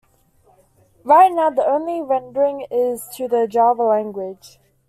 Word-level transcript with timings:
Right 1.03 1.31
now, 1.31 1.51
the 1.51 1.63
only 1.63 2.01
rendering 2.01 2.65
is 2.71 3.07
to 3.17 3.27
the 3.27 3.45
Java 3.47 3.83
language. 3.83 4.57